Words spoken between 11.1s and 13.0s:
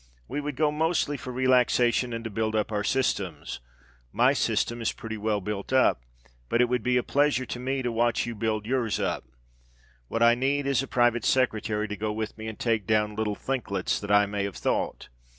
secretary to go with me and take